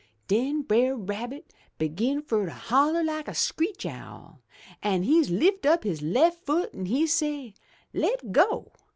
Den 0.27 0.63
Brer 0.63 0.95
Rabbit 0.97 1.53
begin 1.77 2.23
fur 2.23 2.45
to 2.47 2.51
holler 2.51 3.03
like 3.03 3.27
a 3.27 3.35
screech 3.35 3.85
owl, 3.85 4.41
an' 4.81 5.03
he 5.03 5.23
lift 5.25 5.63
up 5.67 5.83
his 5.83 6.01
left 6.01 6.43
foot 6.43 6.73
an' 6.73 6.87
he 6.87 7.05
say, 7.05 7.53
'Le' 7.93 8.15
go! 8.31 8.71